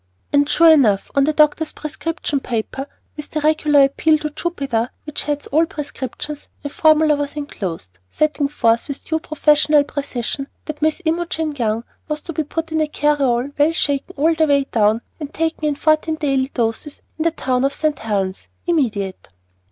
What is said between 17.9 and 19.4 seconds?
Helen's. "Immediate."